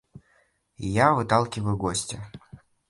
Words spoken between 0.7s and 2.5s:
И я выталкиваю гостя.